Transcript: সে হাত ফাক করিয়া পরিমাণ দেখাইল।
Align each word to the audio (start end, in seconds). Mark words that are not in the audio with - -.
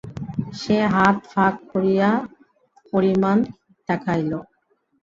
সে 0.59 0.77
হাত 0.93 1.17
ফাক 1.31 1.53
করিয়া 1.71 2.09
পরিমাণ 2.93 3.37
দেখাইল। 3.89 4.31